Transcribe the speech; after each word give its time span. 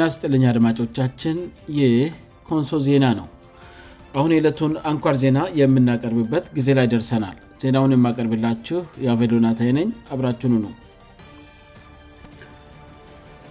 ናስጥልኛ 0.00 0.44
አድማጮቻችን 0.50 1.36
ይኮንሶ 1.78 2.70
ዜና 2.86 3.04
ነው 3.18 3.26
አሁን 4.18 4.30
ሌለቱን 4.34 4.72
አንኳር 4.90 5.14
ዜና 5.24 5.38
የምናቀርብበት 5.60 6.44
ጊዜ 6.56 6.68
ላይ 6.78 6.86
ደርሰናል 6.92 7.36
ዜናውን 7.62 7.94
የማቀርብላችሁ 7.96 8.80
የአቬሎናታይነኝ 9.04 9.88
አብራችኑ 10.14 10.52
ነው 10.64 10.72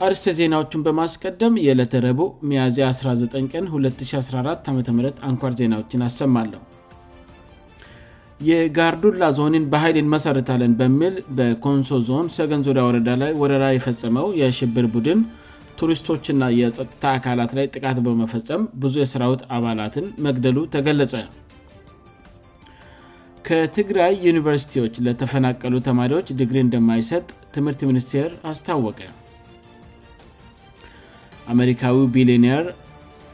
አርስ 0.06 0.24
ዜናዎቹን 0.38 0.82
በማስቀደም 0.86 1.54
የለተረቡ 1.66 2.20
ሚያዝ 2.50 2.78
19 2.88 3.36
ቀን 3.54 3.66
2014 3.80 4.72
ዓም 4.72 4.98
አንኳር 5.30 5.54
ዜናዎችን 5.62 6.02
አሰማለሁ 6.08 6.62
የጋርዱላ 8.50 9.24
ዞንን 9.38 9.66
በኃይልን 9.74 10.08
መሰርታለን 10.14 10.72
በሚል 10.80 11.14
በኮንሶ 11.38 11.98
ዞን 12.08 12.28
ሰገን 12.38 12.64
ዙሪያ 12.68 12.82
ወረዳ 12.88 13.10
ላይ 13.22 13.32
ወረራ 13.42 13.66
የፈጽመው 13.76 14.28
የሽብር 14.42 14.88
ቡድን 14.96 15.20
ቱሪስቶችና 15.80 16.44
የጸጥታ 16.60 17.04
አካላት 17.18 17.52
ላይ 17.58 17.66
ጥቃት 17.76 17.98
በመፈጸም 18.06 18.62
ብዙ 18.82 18.94
የስራዊት 19.04 19.42
አባላትን 19.56 20.06
መግደሉ 20.26 20.58
ተገለጸ 20.74 21.16
ከትግራይ 23.48 24.14
ዩኒቨርሲቲዎች 24.28 24.94
ለተፈናቀሉ 25.06 25.74
ተማሪዎች 25.88 26.28
ድግሪ 26.40 26.58
እንደማይሰጥ 26.66 27.26
ትምህርት 27.56 27.82
ሚኒስቴር 27.90 28.30
አስታወቀ 28.52 29.00
አሜሪካዊው 31.54 32.06
ቢሊዮኒር 32.18 32.66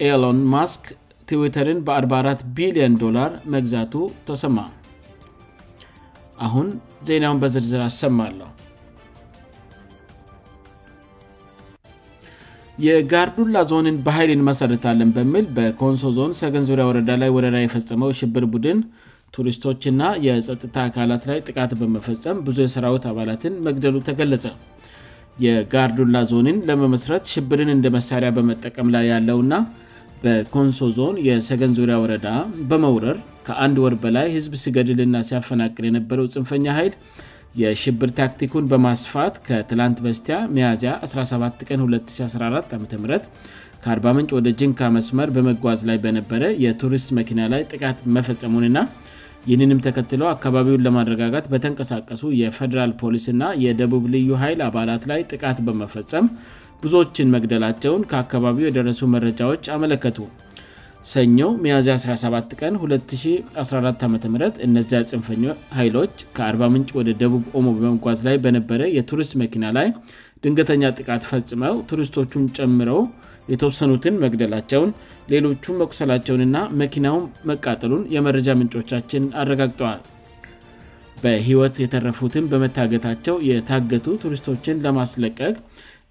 ኤሎን 0.10 0.40
ማስክ 0.54 0.86
ትዊተርን 1.30 1.80
በ44 1.88 2.40
ቢሊዮን 2.60 2.94
ዶላር 3.04 3.32
መግዛቱ 3.56 3.94
ተሰማ 4.28 4.58
አሁን 6.46 6.68
ዜናውን 7.10 7.42
በዝርዝር 7.44 7.82
አሰማለሁ 7.90 8.48
የጋርዱላ 12.86 13.58
ዞንን 13.70 13.96
በኃይል 14.04 14.30
እንመሰረታለን 14.36 15.10
በምል 15.16 15.46
በኮንሶ 15.56 16.04
ዞን 16.18 16.32
ሰገን 16.42 16.64
ዙሪያ 16.70 16.84
ወረዳ 16.90 17.10
ላይ 17.22 17.30
ወረዳ 17.38 17.58
የፈጸመው 17.64 18.10
ሽብር 18.20 18.46
ቡድን 18.54 18.80
ቱሪስቶችና 19.36 20.02
የጸጥታ 20.26 20.76
አካላት 20.90 21.24
ላይ 21.30 21.40
ጥቃት 21.48 21.72
በመፈጸም 21.80 22.38
ብዙ 22.46 22.58
የሰራዊት 22.66 23.06
አባላትን 23.12 23.56
መግደሉ 23.68 23.96
ተገለጸ 24.10 24.46
የጋርዱላ 25.46 26.16
ዞንን 26.32 26.58
ለመመስረት 26.70 27.26
ሽብርን 27.34 27.72
እንደ 27.76 27.88
መሳሪያ 27.98 28.30
በመጠቀም 28.38 28.88
ላይ 28.96 29.06
ያለውና 29.14 29.54
በኮንሶ 30.24 30.80
ዞን 31.00 31.18
የሰገን 31.28 31.74
ዙሪያ 31.80 31.98
ወረዳ 32.04 32.28
በመውረር 32.70 33.20
ከአንድ 33.50 33.78
ወር 33.86 33.94
በላይ 34.06 34.28
ህዝብ 34.38 34.56
ሲገድልና 34.64 35.18
ሲያፈናቅር 35.32 35.84
የነበረው 35.90 36.26
ጽንፈኛ 36.36 36.66
ኃይል 36.80 36.96
የሽብር 37.62 38.10
ታክቲኩን 38.20 38.66
በማስፋት 38.72 39.36
ከትላንት 39.48 39.98
በስቲያ 40.06 40.36
መያዝያ 40.56 40.92
17 41.14 41.64
ቀን 41.70 41.80
2014 41.88 42.76
ዓም 42.78 42.84
ከ40 43.84 44.08
ምንጭ 44.18 44.30
ወደ 44.38 44.48
ጅንካ 44.60 44.80
መስመር 44.96 45.30
በመጓዝ 45.36 45.80
ላይ 45.90 45.98
በነበረ 46.04 46.44
የቱሪስት 46.64 47.10
መኪና 47.20 47.42
ላይ 47.54 47.62
ጥቃት 47.72 48.00
መፈጸሙንና 48.16 48.80
ይህንንም 49.50 49.80
ተከትለ 49.86 50.24
አካባቢውን 50.36 50.84
ለማረጋጋት 50.88 51.46
በተንቀሳቀሱ 51.52 52.24
የፌደራል 52.42 52.92
ፖሊስ 53.02 53.26
እና 53.34 53.44
የደቡብ 53.66 54.04
ልዩ 54.16 54.30
ኃይል 54.44 54.62
አባላት 54.68 55.06
ላይ 55.12 55.22
ጥቃት 55.32 55.60
በመፈጸም 55.68 56.28
ብዙዎችን 56.84 57.32
መግደላቸውን 57.36 58.06
ከአካባቢው 58.12 58.68
የደረሱ 58.70 59.02
መረጃዎች 59.16 59.64
አመለከቱ 59.76 60.18
ሰኞው 61.12 61.52
ሚያዚ 61.64 61.88
17 62.04 62.54
ቀን 62.62 62.74
214 62.82 64.02
ዓም 64.08 64.14
እነዚያ 64.68 65.00
ፅንፈኞ 65.12 65.44
ኃይሎች 65.78 66.16
ከ40 66.38 66.70
ምንጭ 66.74 66.90
ወደ 67.00 67.10
ደቡብ 67.22 67.44
ኦሞ 67.60 67.66
በጓዝ 67.78 68.20
ላይ 68.28 68.38
በነበረ 68.46 68.82
የቱሪስት 68.98 69.34
መኪና 69.44 69.66
ላይ 69.78 69.88
ድንገተኛ 70.44 70.84
ጥቃት 70.98 71.24
ፈጽመው 71.32 71.78
ቱሪስቶቹን 71.92 72.44
ጨምረው 72.60 73.02
የተወሰኑትን 73.54 74.20
መግደላቸውን 74.26 74.92
ሌሎቹ 75.34 75.64
መኩሰላቸውንና 75.82 76.58
መኪናውን 76.84 77.26
መቃጠሉን 77.52 78.04
የመረጃ 78.16 78.50
ምንጮቻችን 78.60 79.24
አረጋግጠዋል 79.44 80.02
በህይወት 81.24 81.76
የተረፉትን 81.84 82.46
በመታገታቸው 82.52 83.36
የታገቱ 83.50 84.08
ቱሪስቶችን 84.24 84.82
ለማስለቀቅ 84.86 85.54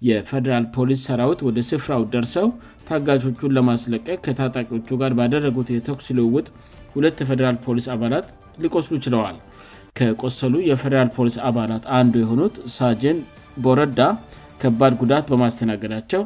የፌደራል 0.07 0.65
ፖሊስ 0.75 0.99
ሰራዊት 1.07 1.39
ወደ 1.47 1.59
ስፍራው 1.69 2.03
ደርሰው 2.13 2.47
ታጋቾቹን 2.89 3.53
ለማስለቀቅ 3.57 4.17
ከታጣቂዎቹ 4.25 4.89
ጋር 5.01 5.13
ባደረጉት 5.19 5.69
የተኩስ 5.75 6.07
ልውውጥ 6.17 6.47
ሁለት 6.95 7.17
የፈደራል 7.23 7.57
ፖሊስ 7.65 7.87
አባላት 7.95 8.27
ሊቆስሉ 8.63 8.93
ይችለዋል 8.99 9.35
ከቆሰሉ 9.99 10.55
የፌደራል 10.71 11.09
ፖሊስ 11.17 11.35
አባላት 11.49 11.83
አንዱ 11.99 12.13
የሆኑት 12.23 12.55
ሳጀን 12.77 13.19
ቦረዳ 13.65 14.01
ከባድ 14.61 14.93
ጉዳት 15.01 15.25
በማስተናገዳቸው 15.31 16.23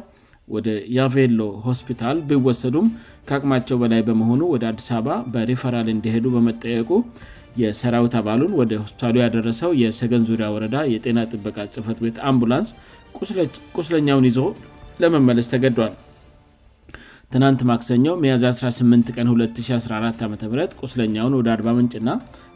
ወደ 0.54 0.68
ያቬሎ 0.96 1.40
ሆስፒታል 1.66 2.16
ቢወሰዱም 2.30 2.86
ከአቅማቸው 3.28 3.76
በላይ 3.82 4.00
በመሆኑ 4.08 4.40
ወደ 4.54 4.64
አዲስ 4.70 4.88
አበባ 4.96 5.12
በሪፈራል 5.34 5.86
እንዲሄዱ 5.94 6.24
በመጠየቁ 6.34 6.90
የሰራዊት 7.62 8.14
አባሉን 8.20 8.52
ወደ 8.60 8.72
ሆስፒታሉ 8.84 9.14
ያደረሰው 9.24 9.70
የሰገን 9.82 10.22
ዙሪያ 10.30 10.46
ወረዳ 10.54 10.76
የጤና 10.92 11.18
ጥበቃ 11.32 11.56
ጽህፈት 11.74 11.98
ቤት 12.04 12.16
አምቡላንስ 12.30 12.70
ቁስለኛውን 13.82 14.26
ይዞ 14.30 14.38
ለመመለስ 15.02 15.46
ተገዷል 15.52 15.94
ትናንት 17.34 17.60
ማክሰኞው 17.70 18.14
ሚያዚ 18.24 18.42
18 18.56 19.12
ቀን2014 19.16 20.24
ዓም 20.26 20.34
ቁስለኛውን 20.84 21.36
ወደ 21.40 21.48
አ0 21.54 21.72
ምንጭና 21.78 22.10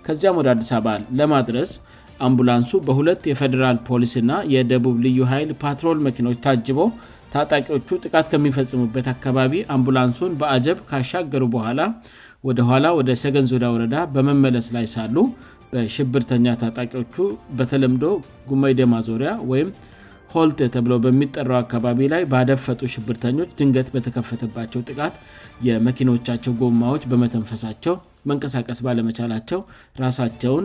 ከዚያም 0.07 0.39
ወደ 0.41 0.49
አዲስ 0.55 0.71
አባ 0.79 0.89
ለማድረስ 1.19 1.71
አምቡላንሱ 2.27 2.71
በሁለት 2.87 3.23
የፌዴራል 3.31 3.77
ፖሊስና 3.89 4.31
የደቡብ 4.55 4.97
ልዩ 5.07 5.19
ኃይል 5.33 5.51
ፓትሮል 5.63 5.99
መኪኖች 6.07 6.39
ታጅቦ 6.47 6.79
ታጣቂዎቹ 7.33 7.89
ጥቃት 8.05 8.27
ከሚፈጽሙበት 8.33 9.09
አካባቢ 9.15 9.55
አምቡላንሱን 9.75 10.33
በአጀብ 10.41 10.79
ካሻገሩ 10.91 11.45
በኋላ 11.55 11.81
ወደ 12.47 12.59
ኋላ 12.67 12.87
ወደ 12.99 13.11
ሰገን 13.21 13.47
ዙሪ 13.51 13.65
ወረዳ 13.75 13.95
በመመለስ 14.15 14.67
ላይ 14.75 14.85
ሳሉ 14.95 15.17
በሽብርተኛ 15.71 16.47
ታጣቂዎቹ 16.61 17.15
በተለምዶ 17.59 18.05
ጉመይ 18.51 18.75
ደማ 18.81 18.95
ዞሪያ 19.09 19.31
ወይም 19.51 19.71
ሆልቴ 20.35 20.59
ተብሎ 20.75 20.93
በሚጠራው 21.05 21.59
አካባቢ 21.63 22.01
ላይ 22.13 22.23
ባደፈጡ 22.33 22.81
ሽብርተኞች 22.95 23.51
ድንገት 23.59 23.89
በተከፈተባቸው 23.95 24.81
ጥቃት 24.89 25.15
የመኪኖቻቸው 25.69 26.53
ጎማዎች 26.63 27.03
በመተንፈሳቸው 27.11 27.95
መንቀሳቀስ 28.31 28.79
ባለመቻላቸው 28.87 29.61
ራሳቸውን 30.03 30.65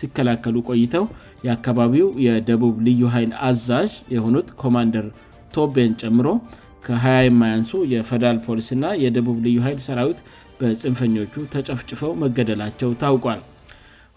ሲከላከሉ 0.00 0.56
ቆይተው 0.70 1.04
የአካባቢው 1.46 2.06
የደቡብ 2.26 2.74
ልዩ 2.86 3.00
ኃይል 3.14 3.32
አዛዥ 3.48 3.90
የሆኑት 4.16 4.48
ኮማንደር 4.62 5.06
ቶቤን 5.56 5.92
ጨምሮ 6.02 6.28
ከሀያ 6.86 7.18
የማያንሱ 7.26 7.72
የፌደራል 7.94 8.38
ፖሊስ 8.46 8.68
እና 8.76 8.84
የደቡብ 9.04 9.36
ልዩ 9.46 9.58
ኃይል 9.66 9.80
ሰራዊት 9.88 10.20
በፅንፈኞቹ 10.62 11.32
ተጨፍጭፈው 11.54 12.12
መገደላቸው 12.22 12.90
ታውቋል 13.02 13.40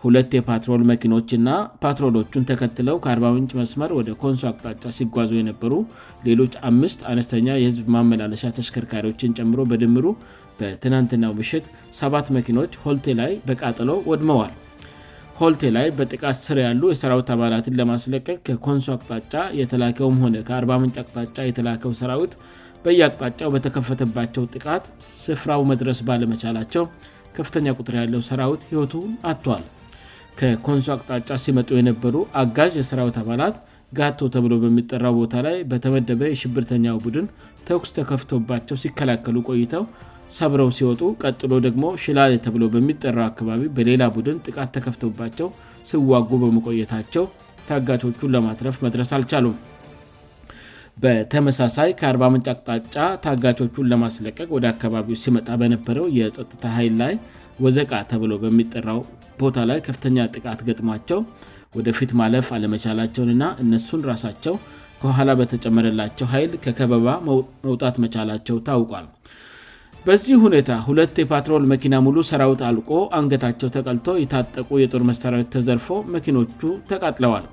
ሁለት 0.03 0.31
የፓትሮል 0.37 0.81
መኪኖችና 0.89 1.49
ፓትሮሎቹን 1.83 2.43
ተከትለው 2.49 2.97
ከ4ምንጭ 3.05 3.51
መስመር 3.59 3.91
ወደ 3.99 4.09
ኮንሶ 4.23 4.41
አቅጣጫ 4.49 4.83
ሲጓዙ 4.97 5.31
የነበሩ 5.39 5.73
ሌሎች 6.27 6.53
አምስት 6.69 6.99
አነስተኛ 7.11 7.47
የህዝብ 7.61 7.85
ማመላለሻ 7.95 8.43
ተሽከርካሪዎችን 8.57 9.33
ምሮ 9.51 9.61
በድምሩ 9.71 10.05
በትናንትናው 10.59 11.33
ምሽት 11.39 11.65
ሰት 12.01 12.27
መኪኖች 12.37 12.73
ሆልቴ 12.83 13.07
ላይ 13.21 13.31
በቃጥሎ 13.47 13.89
ወድመዋል 14.11 14.53
ሆልቴ 15.39 15.63
ላይ 15.77 15.87
በጥቃት 15.95 16.37
ስር 16.47 16.57
ያሉ 16.65 16.81
የሰራዊት 16.91 17.29
አባላትን 17.33 17.77
ለማስለቀቅ 17.79 18.35
ከኮንሱ 18.47 18.85
አቅጣጫ 18.93 19.33
የተላከውም 19.61 20.19
ሆነ 20.25 20.35
ከ4ን 20.49 20.93
አቅጣጫ 21.01 21.35
የተላከው 21.47 21.93
ሰራዊት 22.01 22.33
በየአቅጣጫው 22.85 23.49
በተከፈተባቸው 23.53 24.43
ጥቃት 24.55 24.83
ስፍራው 25.25 25.61
መድረስ 25.71 25.99
ባለመቻላቸው 26.07 26.83
ከፍተኛ 27.37 27.67
ቁጥር 27.77 27.95
ያለው 28.01 28.21
ሰራዊት 28.27 28.61
ህይወቱን 28.71 29.13
አቷል 29.31 29.63
ከኮንሶ 30.39 30.87
አቅጣጫ 30.95 31.29
ሲመጡ 31.45 31.69
የነበሩ 31.79 32.15
አጋዥ 32.41 32.71
የሰራዊት 32.81 33.17
አባላት 33.21 33.55
ጋቶ 33.99 34.19
ተብሎ 34.35 34.53
በሚጠራው 34.63 35.13
ቦታ 35.19 35.33
ላይ 35.47 35.57
በተመደበ 35.71 36.21
የሽብርተኛ 36.31 36.87
ቡድን 37.03 37.27
ተኩስ 37.67 37.91
ተከፍቶባቸው 37.99 38.77
ሲከላከሉ 38.83 39.37
ቆይተው 39.49 39.83
ሰብረው 40.37 40.69
ሲወጡ 40.77 41.01
ቀጥሎ 41.23 41.51
ደግሞ 41.67 41.83
ሽላሌ 42.03 42.31
ተብሎ 42.47 42.63
በሚጠራው 42.73 43.25
አካባቢ 43.31 43.61
በሌላ 43.77 44.03
ቡድን 44.17 44.41
ጥቃት 44.47 44.71
ተከፍቶባቸው 44.77 45.49
ስዋጉ 45.91 46.29
በመቆየታቸው 46.43 47.25
ታጋቾቹን 47.69 48.33
ለማትረፍ 48.35 48.75
መድረስ 48.87 49.11
አልቻሉም 49.17 49.55
በተመሳሳይ 51.03 51.89
ከ40ምጭ 51.99 52.45
አቅጣጫ 52.51 52.97
ታጋቾቹን 53.23 53.87
ለማስለቀቅ 53.93 54.47
ወደ 54.57 54.65
አካባቢው 54.73 55.17
ሲመጣ 55.23 55.47
በነበረው 55.61 56.05
የጸጥታ 56.17 56.63
ኃይል 56.77 56.93
ላይ 57.01 57.13
ወዘቃ 57.63 57.91
ተብሎ 58.11 58.31
በሚጠራው 58.43 58.99
ቦታ 59.41 59.57
ላይ 59.69 59.79
ከፍተኛ 59.87 60.17
ጥቃት 60.35 60.59
ገጥሟቸው 60.67 61.19
ወደፊት 61.77 62.11
ማለፍ 62.19 62.47
አለመቻላቸውን 62.57 63.31
ና 63.41 63.45
እነሱን 63.63 64.01
ራሳቸው 64.11 64.55
ከኋላ 65.01 65.29
በተጨመረላቸው 65.39 66.27
ኃይል 66.33 66.51
ከከበባ 66.65 67.07
መውጣት 67.67 67.95
መቻላቸው 68.03 68.57
ታውቋል 68.69 69.07
በዚህ 70.07 70.35
ሁኔታ 70.45 70.71
ሁለት 70.87 71.15
የፓትሮል 71.21 71.63
መኪና 71.73 71.95
ሙሉ 72.05 72.17
ሰራዊት 72.31 72.61
አልቆ 72.69 72.91
አንገታቸው 73.17 73.69
ተቀልቶ 73.75 74.07
የታጠቁ 74.23 74.69
የጦር 74.83 75.03
መሠሪያዊት 75.09 75.49
ተዘርፎ 75.55 75.87
መኪኖቹ 76.15 76.61
ተቃጥለዋል 76.91 77.45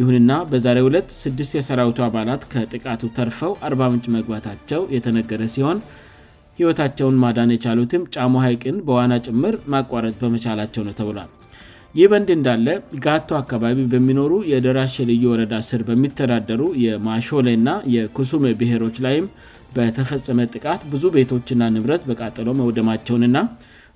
ይሁንና 0.00 0.32
በዛሬ 0.50 0.78
2 0.86 1.00
6 1.28 1.54
የሰራዊቱ 1.58 1.98
አባላት 2.06 2.42
ከጥቃቱ 2.50 3.00
ተርፈው 3.16 3.52
4ምጭ 3.68 4.04
መግባታቸው 4.16 4.82
የተነገረ 4.96 5.40
ሲሆን 5.54 5.78
ህይወታቸውን 6.58 7.16
ማዳን 7.22 7.50
የቻሉትም 7.54 8.02
ጫሙ 8.14 8.32
ሃይቅን 8.44 8.76
በዋና 8.88 9.12
ጭምር 9.28 9.54
ማቋረጥ 9.72 10.14
በመቻላቸው 10.22 10.82
ነው 10.88 10.94
ተብሏል 11.00 11.30
ይህ 11.98 12.06
በንድ 12.12 12.28
እንዳለ 12.36 12.66
ጋቶ 13.06 13.28
አካባቢ 13.42 13.82
በሚኖሩ 13.92 14.32
የደራሽ 14.52 14.94
የልዩ 15.02 15.24
ወረዳ 15.32 15.54
ስር 15.70 15.82
በሚተዳደሩ 15.88 16.62
የማሾሌ 16.84 17.48
እና 17.60 17.68
የክሱሜ 17.96 18.46
ብሔሮች 18.60 18.96
ላይም 19.06 19.26
በተፈጸመ 19.76 20.38
ጥቃት 20.54 20.82
ብዙ 20.94 21.04
ቤቶችና 21.18 21.62
ንብረት 21.76 22.02
በቃጠሎ 22.10 22.48
መውደማቸውንና 22.60 23.38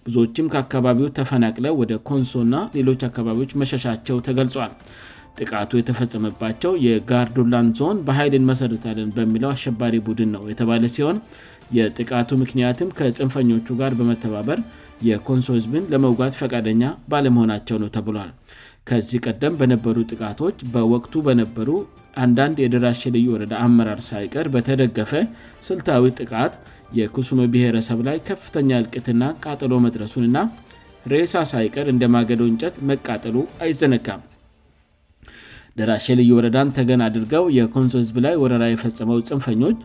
ብዙዎችም 0.07 0.47
ከአካባቢው 0.53 1.09
ተፈናቅለ 1.21 1.67
ወደ 1.81 1.93
ኮንሶ 2.09 2.33
እና 2.49 2.57
ሌሎች 2.77 3.01
አካባቢዎች 3.09 3.51
መሸሻቸው 3.63 4.17
ተገልጿል 4.29 4.71
ጥቃቱ 5.41 5.71
የተፈጸመባቸው 5.81 6.73
የጋርዱላን 6.87 7.69
ዞን 7.79 7.99
በኃይልን 8.07 8.49
መሰረታልን 8.51 9.11
በሚለው 9.17 9.51
አሸባሪ 9.57 9.95
ቡድን 10.09 10.31
ነው 10.37 10.43
የተባለ 10.53 10.83
ሲሆን 10.97 11.19
የጥቃቱ 11.77 12.31
ምክንያትም 12.43 12.89
ከፅንፈኞቹ 12.99 13.69
ጋር 13.81 13.93
በመተባበር 13.99 14.59
የኮንሶዝብን 15.09 15.85
ለመውጋት 15.93 16.35
ፈቃደኛ 16.41 16.83
ባለመሆናቸው 17.13 17.77
ነው 17.83 17.89
ተብሏል 17.97 18.31
ከዚህ 18.89 19.23
ቀደም 19.27 19.57
በነበሩ 19.61 19.97
ጥቃቶች 20.13 20.57
በወቅቱ 20.75 21.15
በነበሩ 21.29 21.71
አንዳንድ 22.25 22.57
የድራሽ 22.65 23.01
ልዩ 23.17 23.25
ወረዳ 23.35 23.55
አመራር 23.67 24.01
ሳይቀር 24.11 24.47
በተደገፈ 24.57 25.13
ስልታዊ 25.69 26.05
ጥቃት 26.21 26.55
የክሱም 26.99 27.39
ብሔረሰብ 27.55 28.01
ላይ 28.09 28.19
ከፍተኛ 28.29 28.71
እልቅትና 28.83 29.23
ቃጠሎ 29.47 29.73
መድረሱን 29.87 30.27
እና 30.31 30.39
ሬሳ 31.15 31.35
ሳይቀር 31.55 31.87
እንደማገደው 31.95 32.49
እንጨት 32.53 32.77
መቃጠሉ 32.91 33.37
አይዘነጋም 33.65 34.21
ደራሸ 35.81 36.07
ልዩ 36.21 36.31
ወረዳን 36.39 36.71
ተገን 36.77 37.03
አድርገው 37.07 37.45
የኮንሶ 37.59 37.93
ህዝብ 38.03 38.17
ላይ 38.25 38.35
ወረራ 38.43 38.65
የፈጸመው 38.73 39.19
ፅንፈኞች 39.29 39.77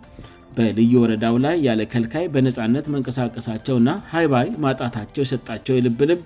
በልዩ 0.56 0.92
ወረዳው 1.04 1.36
ላይ 1.45 1.56
ያለ 1.68 1.81
ከልካይ 1.94 2.25
በነፃነት 2.34 2.86
መንቀሳቀሳቸውና 2.94 3.89
ሀይባይ 4.13 4.48
ማጣታቸው 4.63 5.24
የሰጣቸው 5.25 5.75
የልብልብ 5.78 6.22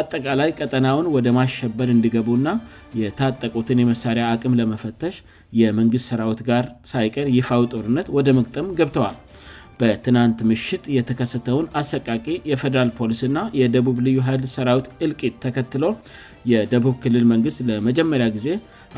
አጠቃላይ 0.00 0.50
ቀጠናውን 0.58 1.06
ወደ 1.16 1.28
ማሸበድ 1.38 1.90
እንዲገቡ 1.94 2.28
ና 2.46 2.54
የታጠቁትን 3.00 3.80
የመሣሪያ 3.82 4.26
አቅም 4.34 4.56
ለመፈተሽ 4.60 5.16
የመንግሥት 5.60 6.06
ሰራዊት 6.12 6.40
ጋር 6.50 6.66
ሳይቀር 6.92 7.28
ይፋው 7.38 7.64
ጦርነት 7.74 8.06
ወደ 8.18 8.28
መክጥም 8.38 8.68
ገብተዋል 8.78 9.18
በትናንት 9.82 10.38
ምሽት 10.48 10.84
የተከሰተውን 10.96 11.64
አሰቃቂ 11.80 12.26
የፌደራል 12.50 12.90
ፖሊስና 12.98 13.38
የደቡብ 13.60 13.96
ልዩ 14.06 14.16
ኃይል 14.26 14.42
ሰራዊት 14.56 14.86
እልቂት 15.04 15.34
ተከትሎ 15.44 15.84
የደቡብ 16.50 16.94
ክልል 17.04 17.24
መንግስት 17.32 17.58
ለመጀመሪያ 17.68 18.26
ጊዜ 18.36 18.48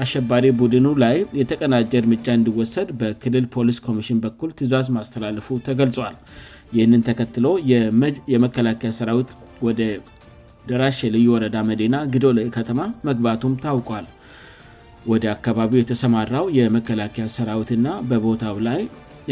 አሸባሪ 0.05 0.45
ቡድኑ 0.61 0.87
ላይ 1.05 1.17
የተቀናጀ 1.41 1.93
እርምጃ 2.03 2.27
እንድወሰድ 2.39 2.89
በክልል 3.03 3.47
ፖሊስ 3.55 3.79
ኮሚሽን 3.87 4.19
በኩል 4.25 4.51
ትዛዝ 4.59 4.89
ማስተላልፉ 4.97 5.49
ተገልጿል 5.69 6.17
ይህንን 6.77 7.03
ተከትሎ 7.09 7.47
የመከላከያ 8.33 8.91
ሰራዊት 8.99 9.33
ወደ 9.69 9.81
ደራሽ 10.69 10.99
ልዩ 11.17 11.25
ወረዳ 11.37 11.57
መዲና 11.71 11.97
ግዶል 12.13 12.39
ከተማ 12.59 12.79
መግባቱም 13.11 13.55
ታውቋል 13.65 14.07
ወደ 15.13 15.25
አካባቢው 15.37 15.81
የተሰማራው 15.81 16.45
የመከላከያ 16.59 17.25
ሰራዊትና 17.39 17.89
በቦታው 18.11 18.57
ላይ 18.69 18.83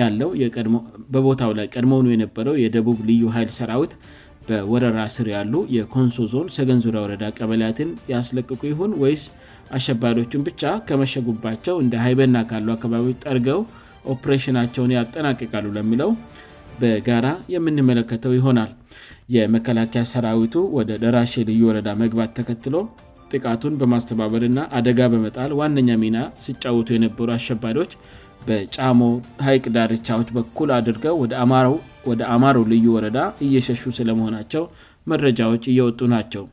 ያለው 0.00 0.28
ሞበቦታው 0.74 1.50
ላይ 1.58 1.66
ቀድሞውኑ 1.74 2.06
የነበረው 2.12 2.54
የደቡብ 2.64 2.98
ልዩ 3.10 3.22
ሀይል 3.36 3.50
ሰራዊት 3.58 3.94
በወረራ 4.46 5.00
ስር 5.14 5.26
ያሉ 5.36 5.54
የኮንሶ 5.74 6.16
ዞን 6.32 6.46
ሰገን 6.54 6.78
ዙሪያ 6.84 7.00
ወረዳ 7.04 7.24
ቀበላያትን 7.38 7.90
ያስለቅቁ 8.12 8.60
ይሁን 8.70 8.92
ወይስ 9.02 9.24
አሸባሪዎችን 9.76 10.44
ብቻ 10.48 10.62
ከመሸጉባቸው 10.88 11.76
እንደ 11.82 11.94
ሀይበና 12.04 12.36
ካሉ 12.50 12.66
አካባቢዎች 12.76 13.18
ጠርገው 13.26 13.60
ኦፕሬሽናቸውን 14.14 14.94
ያጠናቅቃሉ 14.96 15.66
ለምለው 15.76 16.10
በጋራ 16.80 17.26
የምንመለከተው 17.54 18.32
ይሆናል 18.38 18.70
የመከላከያ 19.36 20.02
ሰራዊቱ 20.14 20.54
ወደ 20.78 20.90
ደራሽ 21.04 21.32
ልዩ 21.50 21.60
ወረዳ 21.68 21.90
መግባት 22.02 22.30
ተከትሎ 22.38 22.76
ጥቃቱን 23.34 23.74
በማስተባበር 23.82 24.42
ና 24.56 24.60
አደጋ 24.78 25.00
በመጣል 25.12 25.52
ዋነኛ 25.60 25.90
ሚና 26.04 26.16
ሲጫወቱ 26.46 26.88
የነበሩ 26.96 27.28
አሸባሪዎች 27.38 27.92
በጫሞ 28.48 29.02
ሀይቅ 29.46 29.64
ዳርቻዎች 29.78 30.28
በኩል 30.36 30.68
አድርገው 30.78 31.16
ወደ 32.12 32.22
አማሩ 32.34 32.56
ልዩ 32.72 32.84
ወረዳ 32.96 33.18
እየሸሹ 33.46 33.82
ስለመሆናቸው 33.98 34.64
መረጃዎች 35.10 35.64
እየወጡ 35.72 36.00
ናቸው 36.14 36.44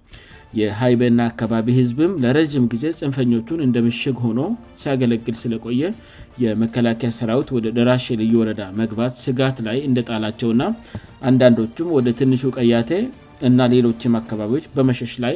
የሀይበና 0.60 1.20
አካባቢ 1.32 1.68
ህዝብም 1.80 2.14
ለረዥም 2.22 2.64
ጊዜ 2.74 2.84
ፅንፈኞቹን 3.00 3.60
እንደ 3.66 3.78
ምሽግ 3.88 4.16
ሆኖ 4.26 4.40
ሲያገለግል 4.82 5.36
ስለቆየ 5.42 5.82
የመከላከያ 6.44 7.10
ሰራዊት 7.20 7.50
ወደ 7.58 7.68
ደራሽልዩ 7.78 8.32
ወረዳ 8.42 8.62
መግባት 8.82 9.14
ስጋት 9.26 9.60
ላይ 9.70 9.78
እንደጣላቸውእና 9.90 10.66
አንዳንዶቹም 11.32 11.92
ወደ 12.00 12.16
ትንሹ 12.22 12.44
ቀያቴ 12.60 12.92
እና 13.50 13.60
ሌሎችም 13.76 14.18
አካባቢዎች 14.24 14.66
በመሸሽ 14.78 15.14
ላይ 15.26 15.36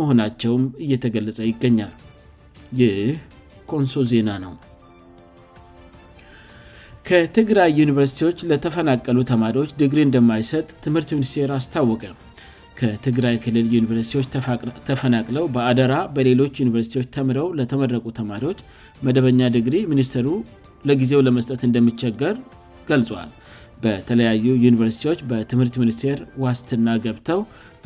መሆናቸውም 0.00 0.64
እየተገለጸ 0.86 1.38
ይገኛል 1.52 1.94
ይህ 2.82 3.00
ኮንሶ 3.72 3.94
ዜና 4.12 4.30
ነው 4.44 4.54
ከትግራይ 7.14 7.70
ዩኒቨርስቲዎች 7.78 8.38
ለተፈናቀሉ 8.50 9.18
ተማሪዎች 9.30 9.70
ድግሪ 9.80 9.98
እንደማይሰጥ 10.04 10.64
ትምህርት 10.84 11.10
ሚኒስቴሩ 11.16 11.50
አስታወቀ 11.56 12.04
ከትግራይ 12.78 13.34
ክልል 13.44 13.66
ዩኒቨርስቲዎች 13.76 14.26
ተፈናቅለው 14.90 15.44
በአደራ 15.54 15.96
በሌሎች 16.14 16.60
ዩኒቨርስቲዎች 16.62 17.08
ተምረው 17.16 17.48
ለተመረቁ 17.58 18.06
ተማሪዎች 18.20 18.60
መደበኛ 19.08 19.40
ድግሪ 19.56 19.76
ሚኒስትሩ 19.92 20.30
ለጊዜው 20.90 21.22
ለመስጠት 21.26 21.60
እንደሚቸገር 21.68 22.38
ገልጿል 22.90 23.28
በተለያዩ 23.84 24.44
ዩኒቨርስቲዎች 24.64 25.20
በትምህርት 25.30 25.74
ሚኒስቴር 25.82 26.18
ዋስትና 26.42 26.88
ገብተው 27.04 27.40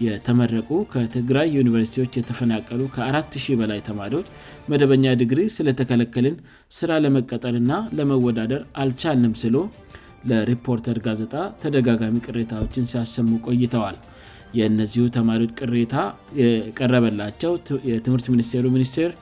የተመረቁ 0.07 0.71
ከትግራይ 0.93 1.47
ዩኒቨርሲቲዎች 1.59 2.17
የተፈናቀሉ 2.19 2.81
ከአ 2.95 3.07
00 3.17 3.57
በላይ 3.61 3.79
ተማሪዎች 3.87 4.27
መደበኛ 4.71 5.05
ድግሪ 5.21 5.41
ስለተከለከልን 5.57 6.35
ስራ 6.79 6.91
ለመቀጠርና 7.05 7.73
ለመወዳደር 7.99 8.63
አልቻልም 8.83 9.35
ስሉ 9.43 9.57
ለሪፖርተር 10.31 10.99
ጋዜጣ 11.07 11.35
ተደጋጋሚ 11.63 12.17
ቅሬታዎችን 12.29 12.89
ሲያሰሙ 12.93 13.31
ቆይተዋል 13.49 13.97
የእነዚሁ 14.59 15.05
ተማሪዎች 15.17 15.53
ቅሬታ 15.63 15.95
የቀረበላቸው 16.43 17.53
የትምህርት 17.93 18.27
ሚኒስቴሩ 18.35 18.65
ሚኒስቴር 18.77 19.13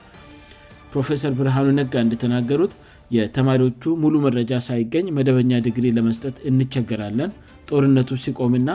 ፕሮፌሰር 0.93 1.33
ብርሃኑ 1.39 1.67
ነጋ 1.79 1.93
እንደተናገሩት 2.05 2.73
የተማሪዎቹ 3.17 3.83
ሙሉ 4.03 4.15
መረጃ 4.25 4.51
ሳይገኝ 4.67 5.05
መደበኛ 5.17 5.51
ድግሪ 5.65 5.85
ለመስጠት 5.97 6.37
እንቸገራለን 6.49 7.31
ጦርነቱ 7.69 8.09
ሲቆምና 8.23 8.69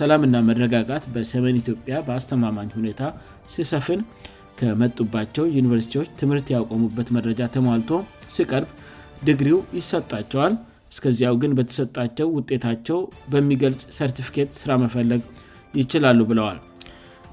ሰላምና 0.00 0.36
መረጋጋት 0.48 1.04
በሰሜን 1.14 1.58
ኢትዮጵያ 1.62 1.94
በአስተማማኝ 2.06 2.68
ሁኔታ 2.78 3.00
ሲሰፍን 3.54 4.02
ከመጡባቸው 4.60 5.44
ዩኒቨርስቲዎች 5.58 6.08
ትምህርት 6.20 6.48
ያውቆሙበት 6.54 7.08
መረጃ 7.16 7.40
ተሟልቶ 7.54 7.90
ሲቀርብ 8.36 8.70
ድግሪው 9.28 9.60
ይሰጣቸዋል 9.78 10.54
እስከዚያው 10.92 11.34
ግን 11.42 11.52
በተሰጣቸው 11.58 12.28
ውጤታቸው 12.38 12.98
በሚገልጽ 13.32 13.82
ሰርቲፊኬት 13.98 14.50
ስራ 14.60 14.70
መፈለግ 14.84 15.20
ይችላሉ 15.80 16.20
ብለዋል 16.30 16.58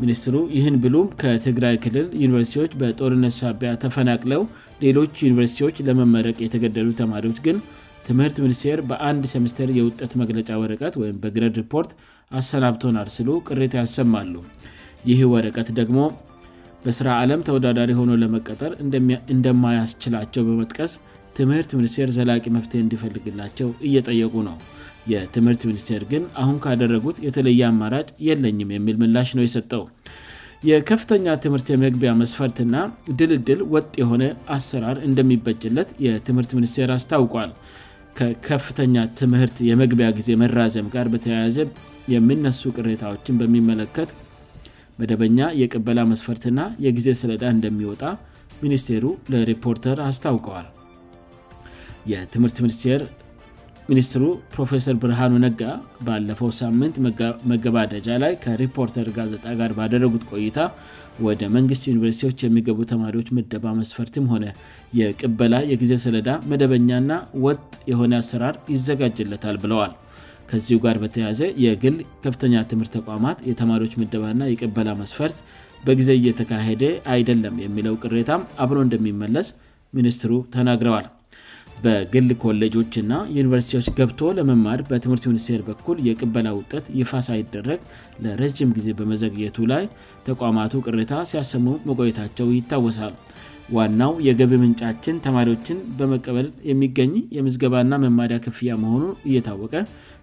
ሚኒስትሩ 0.01 0.35
ይህን 0.55 0.75
ብሉም 0.83 1.07
ከትግራይ 1.21 1.75
ክልል 1.83 2.07
ዩኒቨርሲቲዎች 2.23 2.71
በጦርነት 2.81 3.33
ሳቢያ 3.41 3.69
ተፈናቅለው 3.83 4.41
ሌሎች 4.83 5.13
ዩኒቨርስቲዎች 5.27 5.75
ለመመረቅ 5.87 6.35
የተገደሉ 6.45 6.89
ተማሪዎች 7.01 7.37
ግን 7.45 7.57
ትምህርት 8.07 8.37
ሚኒስቴር 8.45 8.79
በአንድ 8.89 9.23
ሴምስተር 9.33 9.69
የውጠት 9.77 10.11
መግለጫ 10.21 10.49
ወረቀት 10.63 10.93
ወይም 11.01 11.17
በግረድ 11.23 11.55
ሪፖርት 11.61 11.91
አሰናብቶናል 12.39 13.07
ስሉ 13.15 13.29
ቅሬታ 13.47 13.73
ያሰማሉ 13.83 14.33
ይህ 15.09 15.19
ወረቀት 15.33 15.67
ደግሞ 15.79 15.99
በስራ 16.83 17.07
ዓለም 17.23 17.41
ተወዳዳሪ 17.47 17.91
ሆኖ 17.99 18.11
ለመቀጠር 18.23 18.71
እንደማያስችላቸው 19.35 20.43
በመጥቀስ 20.47 20.93
ትምህርት 21.39 21.71
ሚኒስቴር 21.77 22.09
ዘላ 22.17 22.31
መፍትሄ 22.55 22.79
እንዲፈልግላቸው 22.83 23.67
እየጠየቁ 23.87 24.33
ነው 24.49 24.55
የትምህርት 25.11 25.61
ሚኒስቴር 25.69 26.01
ግን 26.11 26.23
አሁን 26.41 26.55
ካደረጉት 26.63 27.17
የተለየ 27.25 27.61
አማራጭ 27.71 28.07
የለኝም 28.27 28.69
የሚል 28.75 28.95
ምላሽ 29.03 29.29
ነው 29.37 29.43
የሰጠው 29.45 29.83
የከፍተኛ 30.69 31.27
ትምህርት 31.43 31.67
የመግቢያ 31.73 32.11
መስፈርትና 32.21 32.75
ድልድል 33.19 33.59
ወጥ 33.73 33.89
የሆነ 34.01 34.23
አሰራር 34.55 34.97
እንደሚበጭለት 35.09 35.89
የትምህርት 36.05 36.51
ሚኒስቴር 36.57 36.91
አስታውቀል 36.97 37.51
ከከፍተኛ 38.19 38.95
ትምህርት 39.21 39.57
የመግቢያ 39.69 40.07
ጊዜ 40.19 40.29
መራዘም 40.43 40.87
ጋር 40.95 41.09
በተያያዘ 41.15 41.59
የምነሱ 42.13 42.61
ቅሬታዎችን 42.77 43.39
በሚመለከት 43.43 44.11
መደበኛ 45.01 45.39
የቅበላ 45.61 45.99
መስፈርትና 46.13 46.59
የጊዜ 46.87 47.09
ስለዳ 47.21 47.43
እንደሚወጣ 47.57 48.03
ሚኒስቴሩ 48.63 49.05
ለሪፖርተር 49.33 49.99
አስታውቀዋል 50.09 50.67
የትምህርት 52.13 52.59
ሚኒስትሩ 53.91 54.23
ፕሮፌሰር 54.53 54.95
ብርሃኑ 55.01 55.33
ነጋ 55.43 55.61
ባለፈው 56.07 56.49
ሳምንት 56.61 56.95
መገባደጃ 57.51 58.07
ላይ 58.23 58.33
ከሪፖርተር 58.43 59.07
ጋዜጣ 59.17 59.45
ጋር 59.59 59.71
ባደረጉት 59.77 60.23
ቆይታ 60.31 60.57
ወደ 61.27 61.41
መንግስት 61.55 61.83
ዩኒቨርስቲዎች 61.89 62.41
የሚገቡ 62.45 62.79
ተማሪዎች 62.91 63.27
ምደባ 63.37 63.65
መስፈርትም 63.79 64.25
ሆነ 64.33 64.45
የቅበላ 64.99 65.55
የጊዜ 65.71 65.93
ሰለዳ 66.05 66.29
መደበኛ 66.51 66.89
ና 67.09 67.13
ወጥ 67.47 67.63
የሆነ 67.91 68.13
አሰራር 68.21 68.57
ይዘጋጀለታል 68.73 69.57
ብለዋል 69.65 69.93
ከዚሁ 70.51 70.77
ጋር 70.85 70.97
በተያያዘ 71.03 71.41
የግል 71.65 71.95
ከፍተኛ 72.25 72.55
ትምህርት 72.73 72.93
ተቋማት 72.99 73.39
የተማሪዎች 73.51 73.95
ምደባ 74.03 74.23
እና 74.35 74.43
የቅበላ 74.53 74.89
መስፈርት 75.03 75.39
በጊዜ 75.87 76.09
እየተካሄደ 76.19 76.83
አይደለም 77.15 77.55
የሚለው 77.67 77.95
ቅሬታም 78.05 78.43
አብሮ 78.65 78.77
እንደሚመለስ 78.87 79.49
ሚኒስትሩ 79.99 80.31
ተናግረዋል 80.57 81.07
በግል 81.83 82.29
ኮሌጆችእና 82.43 83.13
ዩኒቨርስቲዎች 83.37 83.87
ገብቶ 83.97 84.19
ለመማር 84.37 84.79
በትምህርት 84.89 85.25
ሚኒስቴር 85.31 85.61
በኩል 85.67 85.97
የቅበላ 86.07 86.47
ውጠት 86.59 86.85
ይፋ 86.99 87.11
ሳይደረግ 87.27 87.81
ለረዥም 88.25 88.71
ጊዜ 88.77 88.87
በመዘግየቱ 88.99 89.57
ላይ 89.73 89.83
ተቋማቱ 90.27 90.73
ቅሬታ 90.87 91.13
ሲያሰሙ 91.31 91.67
መቆየታቸው 91.89 92.47
ይታወሳል 92.57 93.13
ዋናው 93.75 94.11
የገብ 94.27 94.51
ምንጫችን 94.63 95.15
ተማሪዎችን 95.25 95.77
በመቀበል 95.99 96.47
የሚገኝ 96.71 97.13
የምዝገባና 97.37 97.93
መማሪያ 98.05 98.37
ክፍያ 98.45 98.73
መሆኑ 98.83 99.03
እየታወቀ 99.29 99.73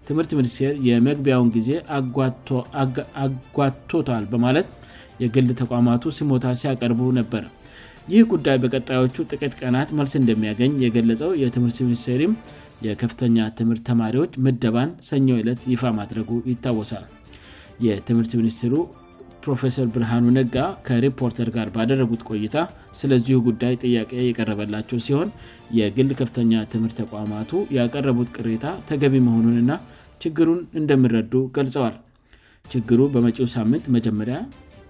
ትምህርት 0.07 0.31
ሚኒስቴር 0.39 0.73
የመግቢያውን 0.89 1.51
ጊዜ 1.57 1.69
አጓቶታል 3.25 4.25
በማለት 4.33 4.67
የግል 5.23 5.49
ተቋማቱ 5.63 6.03
ስሞታ 6.19 6.45
ሲያቀርቡ 6.61 6.99
ነበር 7.19 7.43
ይህ 8.13 8.23
ጉዳይ 8.31 8.57
በቀጣዮቹ 8.63 9.15
ጥቂት 9.31 9.53
ቀናት 9.61 9.89
መልስ 9.97 10.11
እንደሚያገኝ 10.19 10.73
የገለጸው 10.85 11.29
የትምህርት 11.43 11.77
ሚኒስቴሪም 11.85 12.33
የከፍተኛ 12.85 13.37
ትምህርት 13.59 13.83
ተማሪዎች 13.89 14.33
ምደባን 14.45 14.89
ሰኞ 15.07 15.27
ዕለት 15.43 15.61
ይፋ 15.71 15.83
ማድረጉ 15.99 16.29
ይታወሳል 16.51 17.05
የትምህርት 17.85 18.33
ሚኒስትሩ 18.41 18.73
ፕሮፌሰር 19.45 19.87
ብርሃኑ 19.95 20.25
ነጋ 20.37 20.57
ከሪፖርተር 20.87 21.49
ጋር 21.55 21.67
ባደረጉት 21.77 22.21
ቆይታ 22.29 22.55
ስለዚሁ 22.99 23.35
ጉዳይ 23.47 23.73
ጥያቄ 23.83 24.11
የቀረበላቸው 24.27 24.99
ሲሆን 25.07 25.31
የግል 25.79 26.11
ከፍተኛ 26.21 26.53
ትምህርት 26.73 26.97
ተቋማቱ 27.01 27.51
ያቀረቡት 27.77 28.29
ቅሬታ 28.37 28.65
ተገቢ 28.91 29.15
መሆኑንእና 29.29 29.73
ችግሩን 30.25 30.61
እንደምረዱ 30.81 31.33
ገልጸዋል 31.57 31.97
ችግሩ 32.75 32.99
በመጪው 33.15 33.49
ሳምንት 33.57 33.87
መጀመሪያ 33.97 34.37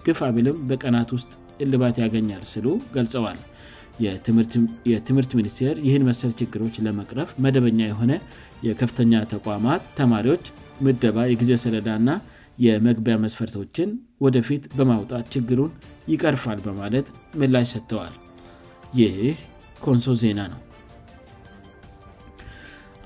ግፍ 0.07 0.19
አብልም 0.29 0.57
በቀናት 0.69 1.09
ውስጥ 1.17 1.31
ልባት 1.71 1.95
ያገኛል 2.03 2.43
ስሉ 2.53 2.65
ገልጸዋል 2.95 3.39
የትምህርት 4.05 5.31
ሚኒስቴር 5.39 5.75
ይህን 5.87 6.03
መሰል 6.09 6.31
ችግሮች 6.39 6.75
ለመቅረፍ 6.85 7.29
መደበኛ 7.43 7.79
የሆነ 7.89 8.13
የከፍተኛ 8.67 9.13
ተቋማት 9.33 9.83
ተማሪዎች 9.99 10.45
ምደባ 10.85 11.17
የጊዜ 11.31 11.51
ሰረዳእና 11.63 12.09
የመግቢያ 12.65 13.15
መስፈርቶችን 13.25 13.89
ወደፊት 14.25 14.63
በማውጣት 14.77 15.25
ችግሩን 15.35 15.71
ይቀርፋል 16.13 16.59
በማለት 16.67 17.07
ምላሽ 17.41 17.67
ሰጥተዋል 17.75 18.13
ይህህ 18.99 19.39
ኮንሶ 19.85 20.11
ዜና 20.23 20.39
ነው 20.53 20.59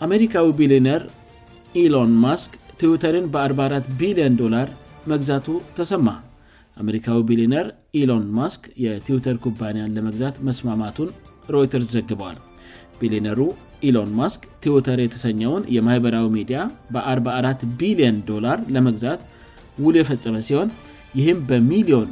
አሜሪካዊ 0.07 0.47
ቢሊነር 0.59 1.03
ኢሎን 1.83 2.11
ማስክ 2.25 2.51
ትዊተርን 2.81 3.25
በ44 3.35 3.87
ቢልዮን 3.99 4.35
ዶላር 4.41 4.67
መግዛቱ 5.11 5.47
ተሰማ 5.77 6.07
አሜሪካዊ 6.81 7.19
ቢሊነር 7.29 7.65
ኢሎን 8.01 8.25
ማስክ 8.37 8.61
የቲዊተር 8.83 9.37
ኩባንያን 9.45 9.93
ለመግዛት 9.97 10.35
መስማማቱን 10.47 11.09
ሮይተርስ 11.53 11.87
ዘግበዋል 11.95 12.37
ቢሊነሩ 12.99 13.39
ኢሎን 13.87 14.09
ማስክ 14.19 14.41
ቲዊተር 14.63 14.99
የተሰኘውን 15.03 15.63
የማኅበራዊ 15.75 16.25
ሚዲያ 16.37 16.59
በ44 16.95 17.65
ቢሊዮንዶላር 17.81 18.59
ለመግዛት 18.75 19.21
ውሎ 19.83 19.95
የፈጸመ 20.01 20.37
ሲሆን 20.47 20.69
ይህም 21.19 21.39
በሚሊዮን 21.51 22.09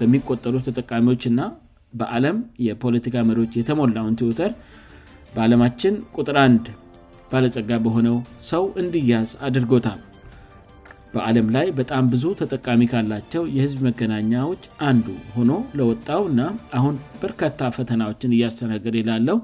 በሚቆጠሉት 0.00 0.66
ተጠቃሚዎች 0.68 1.22
እና 1.32 1.40
በዓለም 2.00 2.36
የፖለቲካ 2.66 3.16
መሪዎች 3.30 3.56
የተሞላውን 3.60 4.16
ቲዊተር 4.20 4.52
በዓለማችን 5.36 5.96
ቁጥር1 6.16 6.64
ባለጸጋ 7.32 7.70
በሆነው 7.86 8.16
ሰው 8.52 8.64
እንዲያያዝ 8.82 9.30
አድርጎታል 9.48 10.00
በዓለም 11.14 11.46
ላይ 11.56 11.66
በጣም 11.78 12.04
ብዙ 12.12 12.24
ተጠቃሚ 12.40 12.80
ካላቸው 12.92 13.42
የህዝብ 13.56 13.78
መገናኛዎች 13.88 14.62
አንዱ 14.88 15.06
ሆኖ 15.34 15.50
ለወጣው 15.78 16.22
እና 16.32 16.40
አሁን 16.78 16.94
በርካታ 17.22 17.60
ፈተናዎችን 17.78 18.34
እያስተናገድ 18.36 18.94
የላለው 19.00 19.38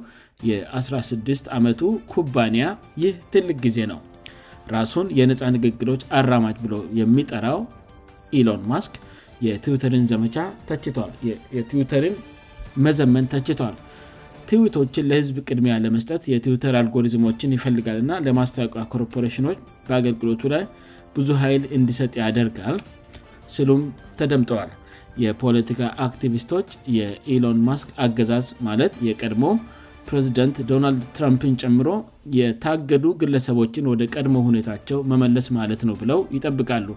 የ16 0.50 1.50
ዓመቱ 1.56 1.82
ኩባንያ 2.12 2.64
ይህ 3.02 3.14
ትልቅ 3.34 3.56
ጊዜ 3.66 3.78
ነው 3.92 4.00
ራሱን 4.76 5.06
የነፃ 5.18 5.42
ንግግሎች 5.56 6.02
አራማጅ 6.20 6.56
ብሎ 6.64 6.75
የሚጠራው 7.00 7.60
ኢሎን 8.38 8.62
ማስክ 8.72 8.96
የዊዘየትዊተርን 9.46 12.16
መዘመን 12.87 13.26
ተችቷል 13.34 13.76
ትዊቶችን 14.50 15.04
ለህዝብ 15.10 15.37
ቅድሚያ 15.48 15.72
ለመስጠት 15.84 16.22
የትዊተር 16.32 16.75
አልጎሪዝሞችን 16.80 17.50
ይፈልጋል 17.56 17.96
እና 18.02 18.12
ለማስታወቂያ 18.26 18.82
ኮርፖሬሽኖች 18.92 19.58
በአገልግሎቱ 19.88 20.42
ላይ 20.52 20.62
ብዙ 21.16 21.28
ሀይል 21.42 21.64
እንዲሰጥ 21.78 22.12
ያደርጋል 22.22 22.76
ስሉም 23.54 23.82
ተደምጠዋል 24.18 24.70
የፖለቲካ 25.24 25.80
አክቲቪስቶች 26.06 26.68
የኢሎንማስክ 26.96 27.88
አገዛዝ 28.06 28.48
ማለት 28.66 28.92
የቀድሞ 29.08 29.44
ፕሬዚደንት 30.08 30.56
ዶናልድ 30.68 31.02
ትራምፒን 31.16 31.54
ጨምሮ 31.62 31.88
የታገዱ 32.38 33.04
ግለሰቦችን 33.22 33.88
ወደ 33.92 34.02
ቀድሞ 34.14 34.36
ሁኔታቸው 34.48 34.98
መመለስ 35.10 35.46
ማለት 35.58 35.82
ነው 35.88 35.96
ብለው 36.02 36.20
ይጠብቃሉ 36.36 36.88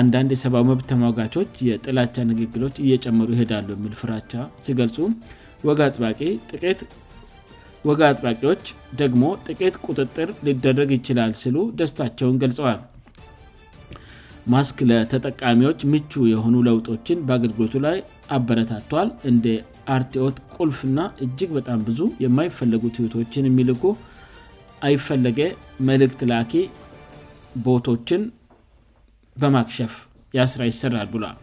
አንዳንድ 0.00 0.30
የሰብዊ 0.34 0.62
መብት 0.70 0.86
ተማጋቾች 0.92 1.50
የጥላቻ 1.68 2.14
ንግግሎች 2.30 2.76
እየጨመሩ 2.84 3.28
ይሄዳሉ 3.36 3.66
የሚል 3.76 3.92
ፍራቻ 4.02 4.32
ሲገልጹ 4.66 4.96
ወወጋ 7.86 8.02
አጥባቂዎች 8.10 8.64
ደግሞ 9.02 9.22
ጥቄት 9.46 9.74
ቁጥጥር 9.88 10.28
ሊደረግ 10.48 10.90
ይችላል 10.98 11.32
ሲሉ 11.42 11.56
ደስታቸውን 11.80 12.38
ገልጸዋል 12.42 12.78
ማስክ 14.52 14.78
ለተጠቃሚዎች 14.90 15.80
ምቹ 15.92 16.12
የሆኑ 16.32 16.54
ለውጦችን 16.68 17.18
በአገልግሎቱ 17.26 17.74
ላይ 17.86 17.98
አበረታቷል 18.36 19.08
እንደ 19.30 19.46
አርቲዎት 19.96 20.36
ቁልፍና 20.56 20.98
እጅግ 21.24 21.50
በጣም 21.58 21.78
ብዙ 21.88 22.00
የማይፈለጉ 22.24 22.82
ትዊቶችን 22.96 23.48
የሚልኩ 23.48 23.84
አይፈለገ 24.88 25.40
መልእክት 25.88 26.20
ላኪ 26.32 26.52
ቦቶችን 27.66 28.22
በማክሸፍ 29.42 29.92
ያስራ 30.38 30.62
ይሰራል 30.70 31.08
ብሏል 31.14 31.36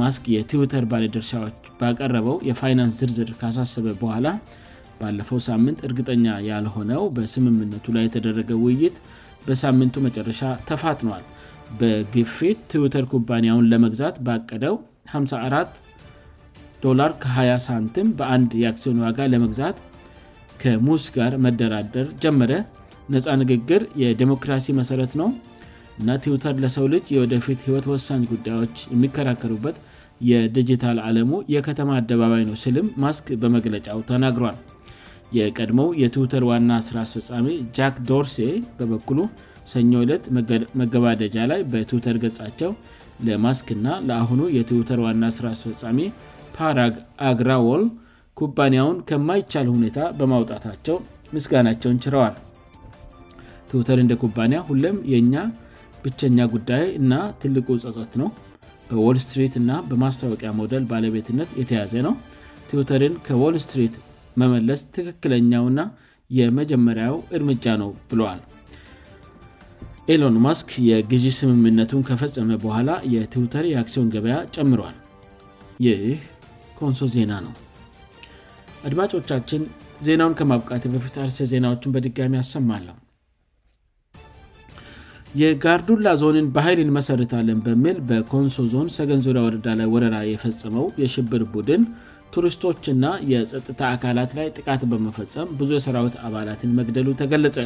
ማስክ 0.00 0.24
የትዊተር 0.36 0.84
ባለድርሻዎች 0.92 1.56
ባቀረበው 1.80 2.36
የፋይናንስ 2.48 2.94
ዝርዝር 3.00 3.30
ካሳሰበ 3.40 3.86
በኋላ 4.02 4.26
ባለፈው 5.00 5.38
ሳምንት 5.48 5.78
እርግጠኛ 5.88 6.26
ያልሆነው 6.50 7.02
በስምምነቱ 7.16 7.86
ላይ 7.96 8.04
የተደረገ 8.06 8.50
ውይይት 8.64 8.96
በሳምንቱ 9.46 9.94
መጨረሻ 10.08 10.40
ተፋትነል 10.68 11.24
በግፊት 11.78 12.58
ትዊተር 12.70 13.04
ኩባንያውን 13.12 13.68
ለመግዛት 13.74 14.16
በቀደው 14.26 14.74
54 15.18 15.78
20 16.90 17.56
ሳንም 17.66 18.08
በአንድ 18.18 18.50
የአክሲዮን 18.62 19.00
ዋጋ 19.04 19.18
ለመግዛት 19.32 19.78
ከሙስ 20.62 21.04
ጋር 21.16 21.32
መደራደር 21.44 22.06
ጀመረ 22.22 22.52
ነፃ 23.12 23.26
ንግግር 23.42 23.82
የዲሞክራሲ 24.02 24.66
መሠረት 24.80 25.12
ነው 25.20 25.28
እና 26.00 26.10
ትዊተር 26.24 26.54
ለሰው 26.64 26.84
ልጅ 26.94 27.06
የወደፊት 27.14 27.60
ህይወት 27.66 27.86
ወሳኝ 27.92 28.22
ጉዳዮች 28.32 28.76
የሚከራከሩበት 28.94 29.78
የዲጂታል 30.30 30.98
ዓለሙ 31.08 31.30
የከተማ 31.54 31.90
አደባባይ 32.00 32.42
ነው 32.50 32.56
ስልም 32.64 32.86
ማስክ 33.04 33.26
በመግለጫው 33.42 34.00
ተናግሯል 34.10 34.58
የቀድሞው 35.38 35.88
የትዊተር 36.02 36.44
ዋና 36.50 36.70
ስራ 36.88 36.96
አስፈፃሜ 37.06 37.46
ጃክ 37.76 37.96
ዶርሴ 38.10 38.36
በበኩሉ 38.78 39.18
ሰኞ 39.72 39.92
ዕለት 40.04 40.24
መገባደጃ 40.80 41.36
ላይ 41.52 41.60
በትውተር 41.72 42.16
ገጻቸው 42.24 42.70
ለማስክና 43.28 43.86
ለአሁኑ 44.08 44.40
የትውተር 44.56 45.00
ዋና 45.06 45.24
ስራ 45.36 45.46
አስፈፃሜ 45.54 45.98
ፓራ 46.56 46.78
አግራዎል 47.30 47.82
ኩባንያውን 48.40 48.98
ከማይቻል 49.08 49.66
ሁኔታ 49.74 49.98
በማውጣታቸው 50.18 50.96
ምስጋናቸውን 51.34 51.98
ችለዋል 52.04 52.36
ትውተር 53.70 53.98
እንደ 54.04 54.14
ኩባንያ 54.22 54.58
ሁለም 54.70 54.96
የእኛ 55.12 55.34
ብቸኛ 56.04 56.38
ጉዳይ 56.54 56.84
እና 57.00 57.12
ትልቁ 57.40 57.68
ጸጸት 57.82 58.12
ነው 58.22 58.28
በወልስትሪት 58.90 59.54
እና 59.60 59.72
በማስታወቂያ 59.90 60.50
ሞደል 60.60 60.84
ባለቤትነት 60.92 61.50
የተያዘ 61.60 61.92
ነው 62.06 62.14
ትውተርን 62.70 63.14
ከዎል 63.26 63.54
ስትሪት 63.64 63.96
መመለስ 64.40 64.80
ትክክለኛው 64.96 65.64
ና 65.78 65.86
የመጀመሪያው 66.38 67.14
እርምጃ 67.36 67.64
ነው 67.82 67.90
ብለዋል 68.10 68.40
ኢሎንማስክ 70.12 70.70
የግዢ 70.90 71.26
ስምምነቱን 71.38 72.02
ከፈጸመ 72.08 72.50
በኋላ 72.62 72.90
የትዊተር 73.14 73.64
የአክሲዮን 73.72 74.08
ገበያ 74.14 74.36
ጨምሯል 74.54 74.96
ይህ 75.86 76.02
ኮንሶ 76.78 77.02
ዜና 77.16 77.32
ነው 77.46 77.52
አድማጮቻችን 78.88 79.62
ዜናውን 80.06 80.34
ከማብቃት 80.40 80.84
በፊት 80.94 81.16
አርስ 81.24 81.36
ዜናዎችን 81.52 81.94
በድጋሚ 81.94 82.34
አሰማለው 82.42 82.96
የጋርዱላ 85.40 86.06
ዞንን 86.20 86.46
በኃይል 86.54 86.80
ንመሰርታለን 86.86 87.58
በሚል 87.66 87.98
በኮንሶ 88.08 88.62
ዞን 88.72 88.88
ሰገን 88.96 89.20
ዙሪያ 89.26 89.42
ወረዳ 89.46 89.66
ላይ 89.80 89.88
ወረራ 89.94 90.16
የፈጸመው 90.32 90.86
የሽብር 91.02 91.42
ቡድን 91.54 91.82
ቱሪስቶችና 92.34 93.04
የጸጥታ 93.32 93.80
አካላት 93.94 94.32
ላይ 94.38 94.48
ጥቃት 94.56 94.82
በመፈጸም 94.92 95.52
ብዙ 95.60 95.70
የሰራዊት 95.76 96.16
አባላትን 96.26 96.74
መግደሉ 96.80 97.08
ተገለጸ 97.20 97.56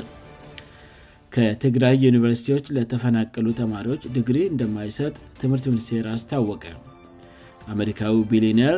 ከትግራይ 1.34 1.94
ዩኒቨርስቲዎች 2.06 2.66
ለተፈናቀሉ 2.76 3.46
ተማሪዎች 3.60 4.02
ድግሪ 4.16 4.36
እንደማይሰጥ 4.52 5.14
ትምህርት 5.40 5.64
ሚኒስቴር 5.72 6.04
አስታወቀ 6.14 6.64
አሜሪካዊ 7.72 8.16
ቢሊዮኔር 8.32 8.76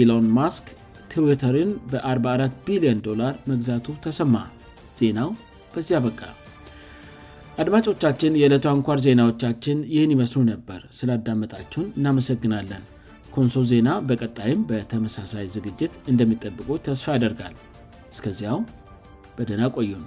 ኢሎን 0.00 0.26
ማስክ 0.38 0.66
ትዊተርን 1.12 1.70
በ44 1.92 2.56
ቢሊዮንዶላር 2.68 3.34
መግዛቱ 3.50 3.86
ተሰማ 4.04 4.34
ዜናው 5.00 5.30
በዚያ 5.74 5.98
በቃ 6.06 6.20
አድማጮቻችን 7.62 8.36
የዕለቱ 8.42 8.64
አንኳር 8.74 8.98
ዜናዎቻችን 9.06 9.78
ይህን 9.94 10.12
ይመስሉ 10.16 10.42
ነበር 10.52 10.80
ስላዳመጣችሁን 10.98 11.88
እናመሰግናለን 12.00 12.84
ኮንሶ 13.36 13.62
ዜና 13.72 13.88
በቀጣይም 14.10 14.60
በተመሳሳይ 14.70 15.48
ዝግጅት 15.56 15.94
እንደሚጠብቁ 16.12 16.68
ተስፋ 16.88 17.06
ያደርጋል 17.18 17.56
እስከዚያው 18.14 18.60
በደህና 19.38 19.64
ቆዩም 19.78 20.06